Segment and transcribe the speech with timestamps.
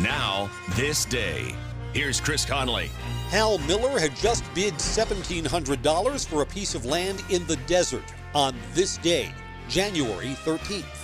[0.00, 1.54] Now, this day.
[1.92, 2.90] Here's Chris Conley.
[3.28, 8.56] Hal Miller had just bid $1,700 for a piece of land in the desert on
[8.72, 9.32] this day,
[9.68, 11.03] January 13th.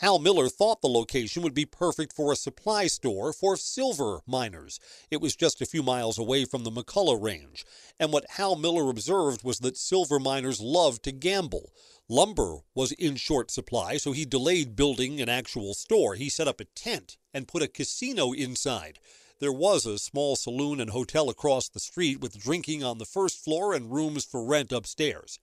[0.00, 4.80] Hal Miller thought the location would be perfect for a supply store for silver miners.
[5.10, 7.66] It was just a few miles away from the McCullough Range.
[7.98, 11.74] And what Hal Miller observed was that silver miners loved to gamble.
[12.08, 16.14] Lumber was in short supply, so he delayed building an actual store.
[16.14, 19.00] He set up a tent and put a casino inside.
[19.38, 23.44] There was a small saloon and hotel across the street with drinking on the first
[23.44, 25.38] floor and rooms for rent upstairs.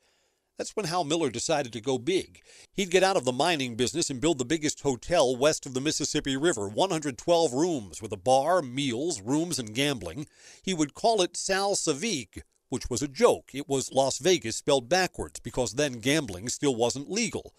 [0.58, 2.41] That's when Hal Miller decided to go big.
[2.73, 5.81] He'd get out of the mining business and build the biggest hotel west of the
[5.81, 10.25] Mississippi River 112 rooms with a bar, meals, rooms, and gambling.
[10.63, 13.52] He would call it Sal Sagev, which was a joke.
[13.53, 17.53] It was Las Vegas spelled backwards because then gambling still wasn't legal.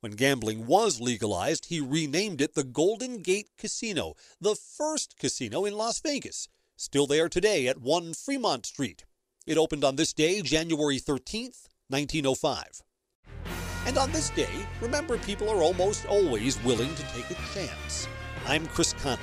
[0.00, 5.74] When gambling was legalized, he renamed it the Golden Gate Casino, the first casino in
[5.74, 6.48] Las Vegas.
[6.76, 9.04] Still there today at 1 Fremont Street.
[9.46, 12.82] It opened on this day, January 13th, 1905.
[13.86, 18.06] And on this day, remember people are almost always willing to take a chance.
[18.46, 19.22] I'm Chris Conley.